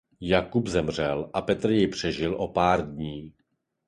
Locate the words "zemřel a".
0.67-1.41